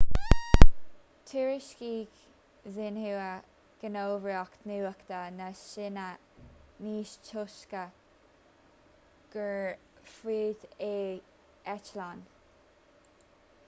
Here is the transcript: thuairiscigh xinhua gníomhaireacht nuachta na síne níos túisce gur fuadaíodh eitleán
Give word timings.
thuairiscigh 1.31 2.23
xinhua 2.77 3.27
gníomhaireacht 3.83 4.65
nuachta 4.71 5.19
na 5.35 5.49
síne 5.65 6.07
níos 6.87 7.13
túisce 7.29 7.83
gur 9.37 9.53
fuadaíodh 10.17 11.23
eitleán 11.77 12.25